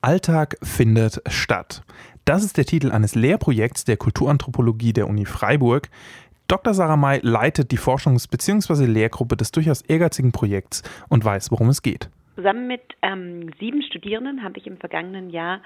Alltag 0.00 0.56
findet 0.62 1.20
statt. 1.26 1.82
Das 2.24 2.44
ist 2.44 2.56
der 2.56 2.64
Titel 2.64 2.92
eines 2.92 3.16
Lehrprojekts 3.16 3.84
der 3.84 3.96
Kulturanthropologie 3.96 4.92
der 4.92 5.08
Uni 5.08 5.24
Freiburg. 5.24 5.88
Dr. 6.46 6.72
Sarah 6.72 6.96
May 6.96 7.18
leitet 7.22 7.72
die 7.72 7.78
Forschungs- 7.78 8.30
bzw. 8.30 8.86
Lehrgruppe 8.86 9.36
des 9.36 9.50
durchaus 9.50 9.82
ehrgeizigen 9.82 10.30
Projekts 10.30 10.82
und 11.08 11.24
weiß, 11.24 11.50
worum 11.50 11.68
es 11.68 11.82
geht. 11.82 12.10
Zusammen 12.36 12.68
mit 12.68 12.82
ähm, 13.02 13.50
sieben 13.58 13.82
Studierenden 13.82 14.44
habe 14.44 14.58
ich 14.58 14.68
im 14.68 14.76
vergangenen 14.76 15.30
Jahr 15.30 15.62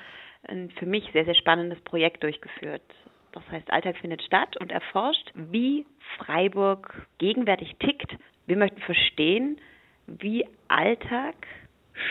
ein 0.49 0.71
für 0.79 0.87
mich 0.87 1.05
sehr, 1.13 1.27
sehr 1.27 1.35
spannendes 1.35 1.81
Projekt 1.83 2.23
durchgeführt. 2.23 2.83
Das 3.33 3.43
heißt, 3.51 3.71
Alltag 3.71 3.99
findet 3.99 4.23
statt 4.23 4.57
und 4.57 4.73
erforscht, 4.73 5.31
wie 5.35 5.85
Freiburg 6.17 7.07
gegenwärtig 7.19 7.77
tickt. 7.81 8.17
Wir 8.47 8.57
möchten 8.57 8.81
verstehen, 8.81 9.59
wie 10.07 10.47
Alltag 10.69 11.35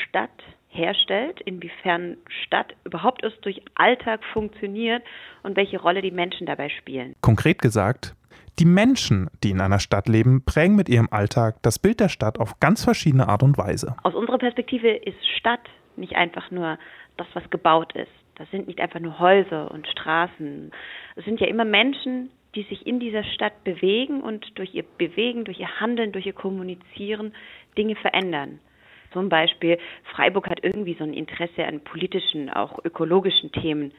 Stadt 0.08 0.30
herstellt, 0.72 1.42
inwiefern 1.42 2.18
Stadt 2.46 2.74
überhaupt 2.84 3.24
erst 3.24 3.44
durch 3.46 3.62
Alltag 3.76 4.22
funktioniert 4.34 5.04
und 5.44 5.56
welche 5.56 5.80
Rolle 5.80 6.02
die 6.02 6.12
Menschen 6.12 6.48
dabei 6.48 6.70
spielen. 6.70 7.16
Konkret 7.22 7.62
gesagt, 7.62 8.16
die 8.60 8.66
Menschen, 8.66 9.30
die 9.44 9.52
in 9.52 9.62
einer 9.62 9.80
Stadt 9.80 10.08
leben, 10.08 10.44
prägen 10.46 10.76
mit 10.76 10.90
ihrem 10.90 11.10
Alltag 11.12 11.56
das 11.62 11.80
Bild 11.80 12.00
der 12.00 12.10
Stadt 12.10 12.40
auf 12.40 12.60
ganz 12.60 12.84
verschiedene 12.84 13.28
Art 13.28 13.44
und 13.44 13.58
Weise. 13.58 13.96
Aus 14.04 14.16
unserer 14.16 14.38
Perspektive 14.38 14.90
ist 14.90 15.18
Stadt 15.38 15.62
nicht 15.96 16.16
einfach 16.16 16.52
nur 16.52 16.78
das, 17.18 17.28
was 17.34 17.50
gebaut 17.50 17.94
ist. 17.94 18.12
Das 18.36 18.50
sind 18.52 18.68
nicht 18.68 18.80
einfach 18.80 19.00
nur 19.00 19.20
Häuser 19.20 19.72
und 19.72 19.88
Straßen. 19.88 20.72
Es 21.16 21.26
sind 21.26 21.40
ja 21.40 21.48
immer 21.48 21.66
Menschen, 21.66 22.32
die 22.56 22.64
sich 22.64 22.86
in 22.86 23.00
dieser 23.00 23.24
Stadt 23.24 23.64
bewegen 23.64 24.22
und 24.22 24.58
durch 24.58 24.74
ihr 24.74 24.84
Bewegen, 24.98 25.46
durch 25.46 25.60
ihr 25.60 25.80
Handeln, 25.80 26.12
durch 26.12 26.26
ihr 26.26 26.34
Kommunizieren 26.34 27.34
Dinge 27.78 27.96
verändern. 27.96 28.60
Zum 29.14 29.30
Beispiel, 29.30 29.78
Freiburg 30.16 30.50
hat 30.50 30.60
irgendwie 30.64 30.96
so 30.98 31.04
ein 31.04 31.14
Interesse 31.14 31.66
an 31.66 31.82
politischen, 31.82 32.50
auch 32.50 32.80
ökologischen 32.84 33.52
Themen. 33.52 33.92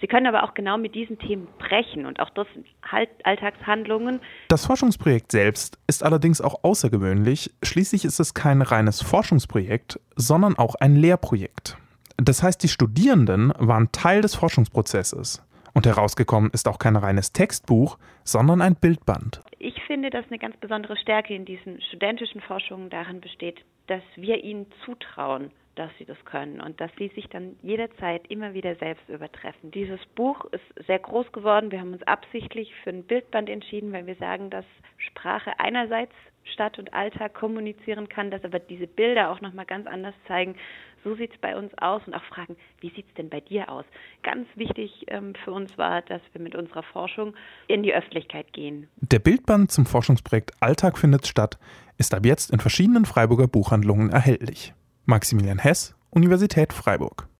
Sie 0.00 0.06
können 0.06 0.26
aber 0.26 0.44
auch 0.44 0.54
genau 0.54 0.78
mit 0.78 0.94
diesen 0.94 1.18
Themen 1.18 1.46
brechen 1.58 2.06
und 2.06 2.20
auch 2.20 2.30
das 2.30 2.46
halt 2.82 3.10
Alltagshandlungen. 3.24 4.20
Das 4.48 4.64
Forschungsprojekt 4.64 5.30
selbst 5.30 5.78
ist 5.86 6.02
allerdings 6.02 6.40
auch 6.40 6.64
außergewöhnlich. 6.64 7.50
Schließlich 7.62 8.06
ist 8.06 8.18
es 8.18 8.32
kein 8.32 8.62
reines 8.62 9.02
Forschungsprojekt, 9.02 10.00
sondern 10.16 10.56
auch 10.56 10.74
ein 10.76 10.96
Lehrprojekt. 10.96 11.76
Das 12.16 12.42
heißt, 12.42 12.62
die 12.62 12.68
Studierenden 12.68 13.52
waren 13.58 13.92
Teil 13.92 14.22
des 14.22 14.34
Forschungsprozesses. 14.34 15.42
Und 15.72 15.86
herausgekommen 15.86 16.50
ist 16.52 16.66
auch 16.66 16.78
kein 16.78 16.96
reines 16.96 17.32
Textbuch, 17.32 17.98
sondern 18.24 18.60
ein 18.60 18.76
Bildband. 18.76 19.42
Ich 19.90 19.92
finde, 19.92 20.10
dass 20.10 20.28
eine 20.28 20.38
ganz 20.38 20.56
besondere 20.58 20.96
Stärke 20.96 21.34
in 21.34 21.44
diesen 21.44 21.82
studentischen 21.82 22.40
Forschungen 22.42 22.90
darin 22.90 23.20
besteht, 23.20 23.56
dass 23.88 24.04
wir 24.14 24.44
ihnen 24.44 24.66
zutrauen, 24.84 25.50
dass 25.76 25.90
sie 25.98 26.04
das 26.04 26.22
können 26.24 26.60
und 26.60 26.80
dass 26.80 26.90
sie 26.98 27.08
sich 27.08 27.28
dann 27.28 27.56
jederzeit 27.62 28.26
immer 28.28 28.54
wieder 28.54 28.74
selbst 28.76 29.08
übertreffen. 29.08 29.70
Dieses 29.70 30.04
Buch 30.14 30.44
ist 30.46 30.86
sehr 30.86 30.98
groß 30.98 31.32
geworden. 31.32 31.70
Wir 31.70 31.80
haben 31.80 31.92
uns 31.92 32.02
absichtlich 32.02 32.74
für 32.82 32.90
ein 32.90 33.04
Bildband 33.04 33.48
entschieden, 33.48 33.92
weil 33.92 34.06
wir 34.06 34.16
sagen, 34.16 34.50
dass 34.50 34.64
Sprache 34.98 35.52
einerseits 35.58 36.12
Stadt 36.44 36.78
und 36.78 36.92
Alltag 36.92 37.34
kommunizieren 37.34 38.08
kann, 38.08 38.30
dass 38.30 38.44
aber 38.44 38.58
diese 38.58 38.86
Bilder 38.86 39.30
auch 39.30 39.40
nochmal 39.40 39.66
ganz 39.66 39.86
anders 39.86 40.14
zeigen, 40.26 40.56
so 41.04 41.14
sieht 41.14 41.32
es 41.32 41.38
bei 41.40 41.56
uns 41.56 41.72
aus 41.78 42.02
und 42.06 42.14
auch 42.14 42.24
fragen, 42.24 42.56
wie 42.80 42.90
sieht 42.90 43.06
es 43.08 43.14
denn 43.14 43.30
bei 43.30 43.40
dir 43.40 43.70
aus? 43.70 43.84
Ganz 44.22 44.46
wichtig 44.54 45.04
ähm, 45.08 45.34
für 45.44 45.52
uns 45.52 45.76
war, 45.78 46.02
dass 46.02 46.20
wir 46.32 46.42
mit 46.42 46.54
unserer 46.54 46.82
Forschung 46.82 47.34
in 47.68 47.82
die 47.82 47.94
Öffentlichkeit 47.94 48.52
gehen. 48.52 48.88
Der 48.96 49.18
Bildband 49.18 49.70
zum 49.70 49.86
Forschungsprojekt 49.86 50.52
Alltag 50.60 50.98
findet 50.98 51.26
statt 51.26 51.58
ist 51.96 52.14
ab 52.14 52.24
jetzt 52.24 52.50
in 52.50 52.60
verschiedenen 52.60 53.04
Freiburger 53.04 53.46
Buchhandlungen 53.46 54.10
erhältlich. 54.10 54.72
Maximilian 55.04 55.58
Hess, 55.58 55.94
Universität 56.10 56.72
Freiburg. 56.72 57.26